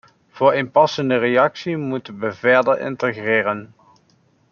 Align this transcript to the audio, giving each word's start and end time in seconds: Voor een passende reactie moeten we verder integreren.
Voor 0.29 0.53
een 0.53 0.71
passende 0.71 1.17
reactie 1.17 1.77
moeten 1.77 2.19
we 2.19 2.31
verder 2.31 2.79
integreren. 2.79 3.73